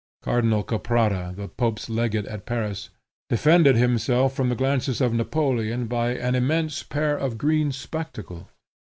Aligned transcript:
Cardinal 0.23 0.63
Caprara, 0.63 1.31
the 1.35 1.47
Pope's 1.47 1.87
legate 1.87 2.25
at 2.25 2.47
Paris, 2.47 2.89
defended 3.29 3.75
himself 3.75 4.33
from 4.33 4.49
the 4.49 4.55
glances 4.55 4.99
of 4.99 5.13
Napoleon 5.13 5.85
by 5.85 6.15
an 6.15 6.33
immense 6.33 6.81
pair 6.81 7.15
of 7.15 7.37
green 7.37 7.71
spectacles. 7.71 8.47